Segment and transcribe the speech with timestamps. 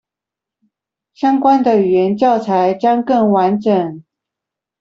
[1.13, 4.03] 相關的語言教材將更完整